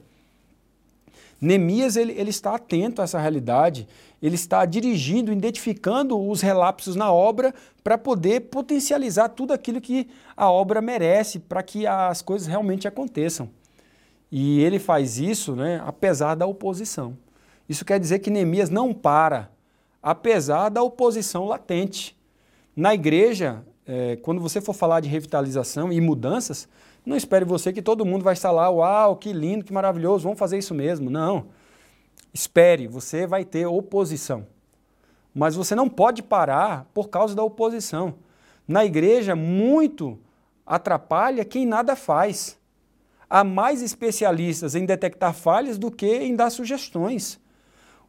Neemias 1.44 1.98
ele, 1.98 2.14
ele 2.14 2.30
está 2.30 2.56
atento 2.56 3.02
a 3.02 3.04
essa 3.04 3.20
realidade, 3.20 3.88
ele 4.22 4.36
está 4.36 4.66
dirigindo, 4.66 5.32
identificando 5.32 6.18
os 6.18 6.42
relapsos 6.42 6.96
na 6.96 7.12
obra 7.12 7.54
para 7.84 7.98
poder 7.98 8.42
potencializar 8.42 9.28
tudo 9.28 9.52
aquilo 9.52 9.82
que 9.82 10.08
a 10.38 10.50
obra 10.50 10.82
merece, 10.82 11.40
para 11.40 11.62
que 11.62 11.86
as 11.86 12.22
coisas 12.22 12.48
realmente 12.48 12.88
aconteçam. 12.88 13.50
E 14.32 14.62
ele 14.62 14.80
faz 14.80 15.20
isso 15.20 15.54
né, 15.54 15.84
apesar 15.86 16.36
da 16.36 16.46
oposição. 16.46 17.18
Isso 17.68 17.84
quer 17.84 18.00
dizer 18.00 18.20
que 18.20 18.30
Neemias 18.30 18.70
não 18.70 18.94
para, 18.94 19.52
apesar 20.02 20.70
da 20.70 20.82
oposição 20.82 21.46
latente. 21.46 22.18
Na 22.74 22.94
igreja, 22.94 23.64
é, 23.86 24.16
quando 24.18 24.40
você 24.40 24.62
for 24.62 24.74
falar 24.74 25.00
de 25.00 25.10
revitalização 25.10 25.92
e 25.92 26.00
mudanças, 26.00 26.68
não 27.06 27.18
espere 27.18 27.44
você 27.44 27.74
que 27.74 27.82
todo 27.82 28.06
mundo 28.06 28.24
vai 28.24 28.34
estar 28.34 28.52
lá, 28.52 28.70
uau, 28.70 29.18
que 29.18 29.34
lindo, 29.34 29.66
que 29.66 29.74
maravilhoso, 29.74 30.24
vamos 30.24 30.40
fazer 30.40 30.58
isso 30.58 30.74
mesmo. 30.74 31.10
Não. 31.10 31.48
Espere, 32.34 32.88
você 32.88 33.28
vai 33.28 33.44
ter 33.44 33.66
oposição. 33.66 34.48
Mas 35.36 35.56
você 35.56 35.76
não 35.76 35.90
pode 35.90 36.24
parar 36.24 36.90
por 36.94 37.10
causa 37.10 37.36
da 37.36 37.44
oposição. 37.44 38.16
Na 38.68 38.86
igreja, 38.86 39.36
muito 39.36 40.18
atrapalha 40.66 41.44
quem 41.44 41.66
nada 41.66 41.96
faz. 41.96 42.58
Há 43.30 43.44
mais 43.44 43.82
especialistas 43.82 44.76
em 44.76 44.86
detectar 44.86 45.34
falhas 45.34 45.78
do 45.78 45.92
que 45.92 46.08
em 46.08 46.36
dar 46.36 46.50
sugestões. 46.50 47.40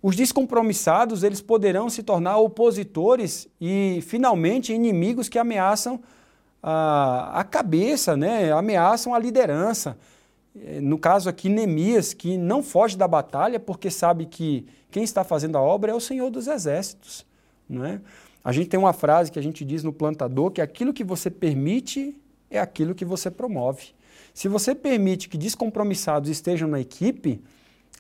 Os 0.07 0.15
descompromissados, 0.15 1.23
eles 1.23 1.41
poderão 1.41 1.89
se 1.89 2.03
tornar 2.03 2.37
opositores 2.37 3.49
e, 3.59 4.01
finalmente, 4.03 4.71
inimigos 4.71 5.31
que 5.31 5.39
ameaçam 5.39 5.99
a, 6.63 7.41
a 7.41 7.43
cabeça, 7.43 8.15
né? 8.15 8.53
ameaçam 8.53 9.15
a 9.15 9.19
liderança. 9.19 9.97
É, 10.63 10.79
no 10.79 10.99
caso 10.99 11.31
aqui, 11.31 11.49
Neemias, 11.49 12.13
que 12.13 12.37
não 12.37 12.63
foge 12.63 12.99
da 12.99 13.09
batalha 13.09 13.59
porque 13.59 13.91
sabe 13.91 14.27
que 14.27 14.67
quem 14.91 15.03
está 15.03 15.25
fazendo 15.25 15.57
a 15.57 15.63
obra 15.63 15.93
é 15.93 15.95
o 15.95 16.01
Senhor 16.01 16.29
dos 16.29 16.49
Exércitos. 16.49 17.25
Não 17.67 17.83
é? 17.83 17.99
A 18.45 18.53
gente 18.53 18.69
tem 18.69 18.79
uma 18.79 18.93
frase 18.93 19.33
que 19.33 19.39
a 19.39 19.43
gente 19.43 19.65
diz 19.65 19.83
no 19.83 19.91
plantador 19.91 20.51
que 20.51 20.61
aquilo 20.61 20.93
que 20.93 21.03
você 21.03 21.31
permite 21.31 22.15
é 22.51 22.61
aquilo 22.61 22.95
que 22.95 23.07
você 23.07 23.31
promove. 23.31 23.95
Se 24.35 24.49
você 24.49 24.75
permite 24.75 25.31
que 25.31 25.39
descompromissados 25.39 26.29
estejam 26.29 26.69
na 26.69 26.79
equipe, 26.79 27.43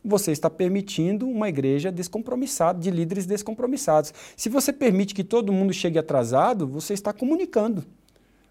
você 0.05 0.33
está 0.33 0.51
permitindo 0.51 1.27
uma 1.27 1.49
igreja 1.49 1.91
descompromissada, 1.91 2.79
de 2.79 2.91
líderes 2.91 3.25
descompromissados. 3.25 4.13
Se 4.37 4.49
você 4.49 4.73
permite 4.73 5.15
que 5.15 5.25
todo 5.25 5.53
mundo 5.53 5.73
chegue 5.73 5.99
atrasado, 5.99 6.67
você 6.67 6.93
está 6.93 7.13
comunicando. 7.13 7.85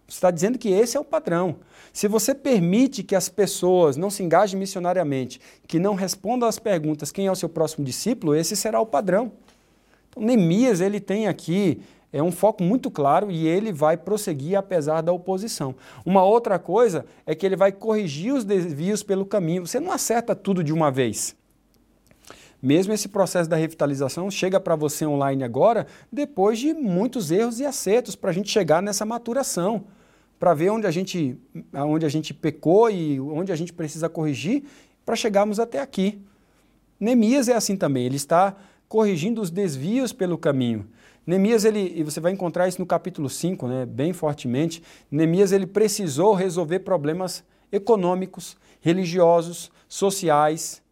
Você 0.08 0.18
está 0.18 0.32
dizendo 0.32 0.58
que 0.58 0.70
esse 0.70 0.98
é 0.98 1.00
o 1.00 1.06
padrão. 1.06 1.58
Se 1.94 2.08
você 2.08 2.34
permite 2.34 3.04
que 3.04 3.16
as 3.16 3.30
pessoas 3.30 3.96
não 3.96 4.10
se 4.10 4.24
engajem 4.24 4.60
missionariamente, 4.60 5.40
que 5.68 5.80
não 5.80 5.94
respondam 5.94 6.50
às 6.50 6.60
perguntas 6.60 7.12
quem 7.12 7.28
é 7.28 7.32
o 7.32 7.36
seu 7.36 7.48
próximo 7.48 7.86
discípulo, 7.86 8.36
esse 8.36 8.56
será 8.56 8.82
o 8.82 8.86
padrão. 8.86 9.32
Então, 10.10 10.24
Neemias 10.24 10.82
ele 10.82 11.00
tem 11.00 11.28
aqui 11.28 11.82
é 12.14 12.22
um 12.22 12.32
foco 12.32 12.64
muito 12.64 12.92
claro 12.92 13.32
e 13.32 13.48
ele 13.48 13.74
vai 13.74 13.98
prosseguir 13.98 14.56
apesar 14.56 15.02
da 15.02 15.12
oposição. 15.12 15.74
Uma 16.06 16.24
outra 16.24 16.60
coisa 16.60 17.08
é 17.26 17.34
que 17.34 17.44
ele 17.44 17.56
vai 17.56 17.72
corrigir 17.72 18.32
os 18.36 18.46
desvios 18.46 19.02
pelo 19.02 19.26
caminho. 19.26 19.66
Você 19.66 19.80
não 19.80 19.92
acerta 19.92 20.36
tudo 20.36 20.64
de 20.64 20.72
uma 20.72 20.92
vez. 20.92 21.36
Mesmo 22.64 22.94
esse 22.94 23.10
processo 23.10 23.50
da 23.50 23.58
revitalização 23.58 24.32
chega 24.32 24.58
para 24.58 24.74
você 24.74 25.06
online 25.06 25.44
agora 25.44 25.86
depois 26.10 26.58
de 26.58 26.74
muitos 26.74 27.30
erros 27.30 27.60
e 27.60 27.66
acertos 27.66 28.16
para 28.16 28.30
a 28.30 28.34
gente 28.34 28.50
chegar 28.50 28.82
nessa 28.82 29.06
maturação, 29.06 29.84
para 30.40 30.54
ver 30.54 30.70
onde 30.70 30.88
a, 30.88 30.92
gente, 30.92 31.38
onde 31.74 32.06
a 32.06 32.10
gente 32.10 32.34
pecou 32.34 32.90
e 32.90 33.20
onde 33.20 33.52
a 33.52 33.56
gente 33.58 33.74
precisa 33.74 34.08
corrigir 34.08 34.64
para 35.06 35.14
chegarmos 35.14 35.60
até 35.60 35.82
aqui. 35.82 36.22
Neemias 36.98 37.50
é 37.50 37.54
assim 37.54 37.76
também, 37.76 38.06
ele 38.06 38.16
está 38.16 38.56
corrigindo 38.88 39.42
os 39.42 39.52
desvios 39.52 40.14
pelo 40.14 40.38
caminho. 40.38 40.88
Neemias, 41.28 41.66
ele, 41.66 41.94
e 41.98 42.02
você 42.02 42.22
vai 42.22 42.32
encontrar 42.32 42.70
isso 42.70 42.80
no 42.80 42.86
capítulo 42.86 43.30
5, 43.30 43.68
né, 43.68 43.86
bem 43.86 44.14
fortemente, 44.14 44.82
Neemias 45.12 45.52
ele 45.52 45.68
precisou 45.68 46.34
resolver 46.34 46.80
problemas 46.80 47.44
econômicos, 47.74 48.56
religiosos, 48.80 49.70
sociais, 49.90 50.83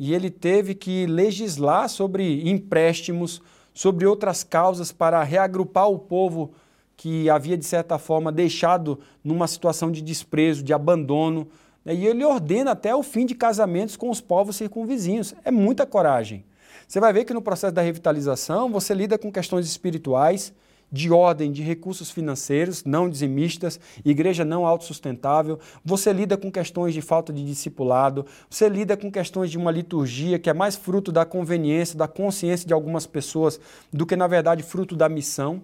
e 0.00 0.14
ele 0.14 0.30
teve 0.30 0.74
que 0.74 1.04
legislar 1.04 1.86
sobre 1.90 2.48
empréstimos, 2.48 3.42
sobre 3.74 4.06
outras 4.06 4.42
causas 4.42 4.90
para 4.90 5.22
reagrupar 5.22 5.90
o 5.90 5.98
povo 5.98 6.52
que 6.96 7.28
havia, 7.28 7.54
de 7.54 7.66
certa 7.66 7.98
forma, 7.98 8.32
deixado 8.32 8.98
numa 9.22 9.46
situação 9.46 9.92
de 9.92 10.00
desprezo, 10.00 10.62
de 10.62 10.72
abandono. 10.72 11.46
Né? 11.84 11.94
E 11.94 12.06
ele 12.06 12.24
ordena 12.24 12.70
até 12.70 12.94
o 12.94 13.02
fim 13.02 13.26
de 13.26 13.34
casamentos 13.34 13.94
com 13.94 14.08
os 14.08 14.22
povos 14.22 14.56
circunvizinhos. 14.56 15.34
É 15.44 15.50
muita 15.50 15.84
coragem. 15.84 16.46
Você 16.88 16.98
vai 16.98 17.12
ver 17.12 17.26
que 17.26 17.34
no 17.34 17.42
processo 17.42 17.74
da 17.74 17.82
revitalização 17.82 18.72
você 18.72 18.94
lida 18.94 19.18
com 19.18 19.30
questões 19.30 19.66
espirituais, 19.66 20.50
de 20.90 21.10
ordem 21.10 21.52
de 21.52 21.62
recursos 21.62 22.10
financeiros 22.10 22.84
não 22.84 23.08
dizimistas, 23.08 23.78
igreja 24.04 24.44
não 24.44 24.66
autossustentável, 24.66 25.58
você 25.84 26.12
lida 26.12 26.36
com 26.36 26.50
questões 26.50 26.94
de 26.94 27.00
falta 27.00 27.32
de 27.32 27.44
discipulado, 27.44 28.26
você 28.48 28.68
lida 28.68 28.96
com 28.96 29.10
questões 29.10 29.50
de 29.50 29.58
uma 29.58 29.70
liturgia 29.70 30.38
que 30.38 30.50
é 30.50 30.54
mais 30.54 30.76
fruto 30.76 31.12
da 31.12 31.24
conveniência, 31.24 31.96
da 31.96 32.08
consciência 32.08 32.66
de 32.66 32.74
algumas 32.74 33.06
pessoas 33.06 33.60
do 33.92 34.06
que, 34.06 34.16
na 34.16 34.26
verdade, 34.26 34.62
fruto 34.62 34.96
da 34.96 35.08
missão. 35.08 35.62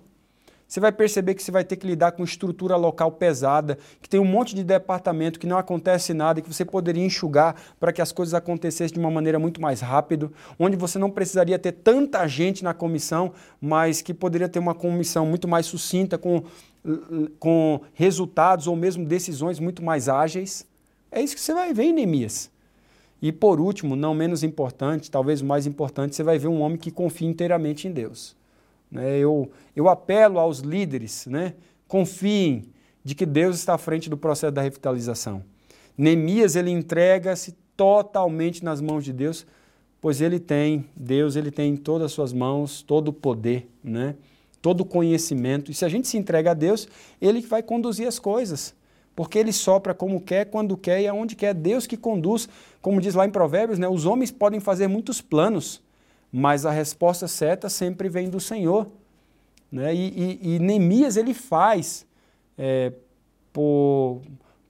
Você 0.69 0.81
vai 0.81 0.91
perceber 0.91 1.35
que 1.35 1.43
você 1.43 1.53
vai 1.53 1.65
ter 1.65 1.77
que 1.77 1.87
lidar 1.87 2.13
com 2.13 2.25
estrutura 2.25 2.75
local 2.77 3.13
pesada, 3.13 3.79
que 4.03 4.09
tem 4.09 4.19
um 4.19 4.25
monte 4.25 4.55
de 4.55 4.65
departamento 4.65 5.39
que 5.39 5.47
não 5.47 5.59
acontece 5.59 6.13
nada 6.13 6.41
e 6.41 6.43
que 6.43 6.53
você 6.53 6.65
poderia 6.65 7.05
enxugar 7.05 7.55
para 7.79 7.93
que 7.93 8.03
as 8.03 8.11
coisas 8.11 8.35
acontecessem 8.35 8.95
de 8.95 8.99
uma 8.99 9.11
maneira 9.11 9.39
muito 9.39 9.61
mais 9.61 9.81
rápida, 9.81 10.31
onde 10.59 10.77
você 10.77 10.99
não 10.99 11.11
precisaria 11.11 11.59
ter 11.59 11.71
tanta 11.73 12.27
gente 12.27 12.65
na 12.65 12.75
comissão, 12.75 13.33
mas 13.61 14.03
que 14.03 14.13
poderia 14.13 14.49
ter 14.49 14.59
uma 14.59 14.75
comissão 14.75 15.25
muito 15.25 15.47
mais 15.47 15.67
sucinta, 15.67 16.19
com, 16.19 16.43
com 17.39 17.81
resultados 17.95 18.67
ou 18.67 18.75
mesmo 18.75 19.07
decisões 19.07 19.61
muito 19.61 19.85
mais 19.85 20.09
ágeis. 20.09 20.67
É 21.13 21.23
isso 21.23 21.37
que 21.37 21.41
você 21.41 21.55
vai 21.55 21.73
ver 21.73 21.85
em 21.85 21.93
Neemias. 21.93 22.51
E 23.23 23.31
por 23.31 23.61
último, 23.61 23.95
não 23.95 24.15
menos 24.15 24.43
importante, 24.43 25.11
talvez 25.11 25.41
o 25.41 25.47
mais 25.47 25.65
importante, 25.65 26.17
você 26.17 26.25
vai 26.25 26.39
ver 26.39 26.49
um 26.49 26.61
homem 26.61 26.77
que 26.77 26.91
confia 26.91 27.29
inteiramente 27.29 27.87
em 27.87 27.93
Deus. 27.93 28.37
Né? 28.91 29.19
Eu, 29.19 29.51
eu 29.75 29.89
apelo 29.89 30.39
aos 30.39 30.61
líderes, 30.61 31.27
né? 31.27 31.55
confiem 31.89 32.65
de 33.05 33.15
que 33.15 33.25
Deus 33.25 33.57
está 33.57 33.75
à 33.75 33.79
frente 33.79 34.11
do 34.11 34.17
processo 34.17 34.53
da 34.53 34.63
revitalização. 34.63 35.43
Neemias 35.97 36.57
ele 36.57 36.71
entrega-se 36.71 37.57
totalmente 37.77 38.65
nas 38.65 38.81
mãos 38.81 39.05
de 39.05 39.13
Deus, 39.13 39.47
pois 40.01 40.21
ele 40.21 40.39
tem, 40.39 40.87
Deus 40.95 41.37
ele 41.37 41.51
tem 41.51 41.73
em 41.73 41.77
todas 41.77 42.07
as 42.07 42.13
suas 42.13 42.33
mãos 42.33 42.83
todo 42.83 43.09
o 43.09 43.13
poder, 43.13 43.69
né? 43.83 44.17
todo 44.61 44.81
o 44.81 44.85
conhecimento. 44.85 45.71
E 45.71 45.75
se 45.75 45.85
a 45.85 45.89
gente 45.89 46.09
se 46.09 46.17
entrega 46.17 46.51
a 46.51 46.55
Deus, 46.55 46.89
ele 47.21 47.41
vai 47.41 47.63
conduzir 47.63 48.09
as 48.09 48.19
coisas. 48.19 48.75
Porque 49.15 49.39
ele 49.39 49.53
sopra 49.53 49.95
como 49.95 50.21
quer, 50.21 50.47
quando 50.47 50.77
quer 50.77 51.01
e 51.01 51.07
aonde 51.07 51.37
quer. 51.37 51.55
Deus 51.55 51.87
que 51.87 51.97
conduz, 51.97 52.49
como 52.83 53.01
diz 53.01 53.15
lá 53.15 53.25
em 53.25 53.31
Provérbios, 53.31 53.79
né? 53.79 53.89
os 53.89 54.05
homens 54.05 54.33
podem 54.33 54.59
fazer 54.59 54.89
muitos 54.89 55.21
planos, 55.21 55.81
mas 56.33 56.67
a 56.67 56.71
resposta 56.71 57.29
certa 57.29 57.69
sempre 57.69 58.09
vem 58.09 58.29
do 58.29 58.41
Senhor. 58.41 58.89
Né? 59.71 59.95
E, 59.95 60.41
e, 60.43 60.55
e 60.55 60.59
Neemias 60.59 61.17
ele 61.17 61.35
faz, 61.35 62.07
é, 62.57 62.93
por, 63.53 64.23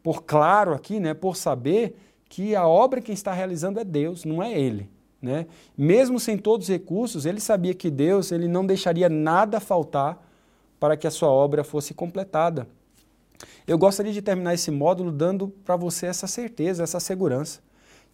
por 0.02 0.22
claro 0.24 0.72
aqui, 0.72 1.00
né, 1.00 1.14
por 1.14 1.36
saber 1.36 1.96
que 2.28 2.54
a 2.54 2.66
obra 2.66 3.00
que 3.00 3.12
está 3.12 3.32
realizando 3.32 3.80
é 3.80 3.84
Deus, 3.84 4.24
não 4.24 4.42
é 4.42 4.58
ele. 4.58 4.90
Né? 5.20 5.46
Mesmo 5.76 6.20
sem 6.20 6.36
todos 6.36 6.68
os 6.68 6.72
recursos, 6.72 7.26
ele 7.26 7.40
sabia 7.40 7.74
que 7.74 7.90
Deus 7.90 8.30
ele 8.32 8.48
não 8.48 8.66
deixaria 8.66 9.08
nada 9.08 9.58
faltar 9.60 10.24
para 10.78 10.96
que 10.96 11.06
a 11.06 11.10
sua 11.10 11.30
obra 11.30 11.64
fosse 11.64 11.94
completada. 11.94 12.68
Eu 13.66 13.78
gostaria 13.78 14.12
de 14.12 14.22
terminar 14.22 14.54
esse 14.54 14.70
módulo 14.70 15.10
dando 15.10 15.48
para 15.48 15.76
você 15.76 16.06
essa 16.06 16.26
certeza, 16.26 16.82
essa 16.82 17.00
segurança, 17.00 17.60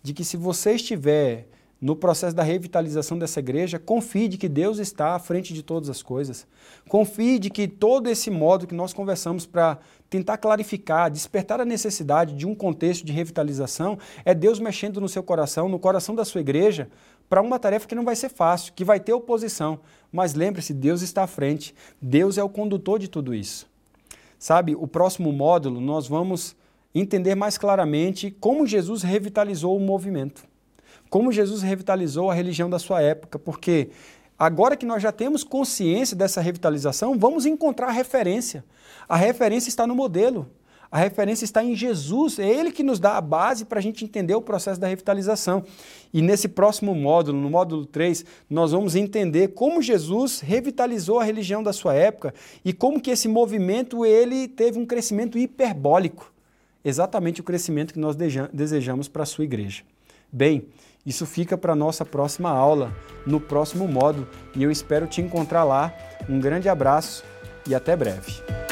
de 0.02 0.12
que 0.12 0.24
se 0.24 0.36
você 0.36 0.72
estiver 0.72 1.48
no 1.82 1.96
processo 1.96 2.36
da 2.36 2.44
revitalização 2.44 3.18
dessa 3.18 3.40
igreja, 3.40 3.76
confie 3.76 4.28
de 4.28 4.38
que 4.38 4.48
Deus 4.48 4.78
está 4.78 5.16
à 5.16 5.18
frente 5.18 5.52
de 5.52 5.64
todas 5.64 5.90
as 5.90 6.00
coisas. 6.00 6.46
Confie 6.88 7.40
de 7.40 7.50
que 7.50 7.66
todo 7.66 8.08
esse 8.08 8.30
modo 8.30 8.68
que 8.68 8.74
nós 8.74 8.92
conversamos 8.92 9.44
para 9.44 9.80
tentar 10.08 10.36
clarificar, 10.36 11.10
despertar 11.10 11.60
a 11.60 11.64
necessidade 11.64 12.36
de 12.36 12.46
um 12.46 12.54
contexto 12.54 13.04
de 13.04 13.12
revitalização, 13.12 13.98
é 14.24 14.32
Deus 14.32 14.60
mexendo 14.60 15.00
no 15.00 15.08
seu 15.08 15.24
coração, 15.24 15.68
no 15.68 15.76
coração 15.76 16.14
da 16.14 16.24
sua 16.24 16.40
igreja, 16.40 16.88
para 17.28 17.42
uma 17.42 17.58
tarefa 17.58 17.88
que 17.88 17.96
não 17.96 18.04
vai 18.04 18.14
ser 18.14 18.28
fácil, 18.28 18.72
que 18.74 18.84
vai 18.84 19.00
ter 19.00 19.12
oposição. 19.12 19.80
Mas 20.12 20.34
lembre-se, 20.34 20.72
Deus 20.72 21.02
está 21.02 21.24
à 21.24 21.26
frente. 21.26 21.74
Deus 22.00 22.38
é 22.38 22.44
o 22.44 22.48
condutor 22.48 23.00
de 23.00 23.08
tudo 23.08 23.34
isso. 23.34 23.66
Sabe, 24.38 24.76
o 24.76 24.86
próximo 24.86 25.32
módulo 25.32 25.80
nós 25.80 26.06
vamos 26.06 26.54
entender 26.94 27.34
mais 27.34 27.58
claramente 27.58 28.30
como 28.30 28.68
Jesus 28.68 29.02
revitalizou 29.02 29.76
o 29.76 29.80
movimento 29.80 30.51
como 31.12 31.30
Jesus 31.30 31.60
revitalizou 31.60 32.30
a 32.30 32.34
religião 32.34 32.70
da 32.70 32.78
sua 32.78 33.02
época, 33.02 33.38
porque 33.38 33.90
agora 34.38 34.74
que 34.74 34.86
nós 34.86 35.02
já 35.02 35.12
temos 35.12 35.44
consciência 35.44 36.16
dessa 36.16 36.40
revitalização, 36.40 37.18
vamos 37.18 37.44
encontrar 37.44 37.88
a 37.88 37.92
referência. 37.92 38.64
A 39.06 39.14
referência 39.14 39.68
está 39.68 39.86
no 39.86 39.94
modelo. 39.94 40.48
A 40.90 40.96
referência 40.96 41.44
está 41.44 41.62
em 41.62 41.76
Jesus, 41.76 42.38
é 42.38 42.48
Ele 42.48 42.72
que 42.72 42.82
nos 42.82 42.98
dá 42.98 43.18
a 43.18 43.20
base 43.20 43.66
para 43.66 43.78
a 43.78 43.82
gente 43.82 44.06
entender 44.06 44.34
o 44.34 44.40
processo 44.40 44.80
da 44.80 44.86
revitalização. 44.86 45.62
E 46.14 46.22
nesse 46.22 46.48
próximo 46.48 46.94
módulo, 46.94 47.38
no 47.38 47.50
módulo 47.50 47.84
3, 47.84 48.24
nós 48.48 48.72
vamos 48.72 48.96
entender 48.96 49.48
como 49.48 49.82
Jesus 49.82 50.40
revitalizou 50.40 51.20
a 51.20 51.24
religião 51.24 51.62
da 51.62 51.74
sua 51.74 51.92
época 51.92 52.32
e 52.64 52.72
como 52.72 52.98
que 52.98 53.10
esse 53.10 53.28
movimento 53.28 54.06
ele 54.06 54.48
teve 54.48 54.78
um 54.78 54.86
crescimento 54.86 55.36
hiperbólico. 55.36 56.32
Exatamente 56.82 57.42
o 57.42 57.44
crescimento 57.44 57.92
que 57.92 58.00
nós 58.00 58.16
desejamos 58.50 59.08
para 59.08 59.24
a 59.24 59.26
sua 59.26 59.44
igreja. 59.44 59.82
Bem, 60.34 60.66
isso 61.04 61.26
fica 61.26 61.58
para 61.58 61.72
a 61.72 61.76
nossa 61.76 62.04
próxima 62.04 62.50
aula, 62.50 62.92
no 63.26 63.40
próximo 63.40 63.88
módulo, 63.88 64.28
e 64.54 64.62
eu 64.62 64.70
espero 64.70 65.06
te 65.06 65.20
encontrar 65.20 65.64
lá. 65.64 65.92
Um 66.28 66.38
grande 66.38 66.68
abraço 66.68 67.24
e 67.66 67.74
até 67.74 67.96
breve. 67.96 68.71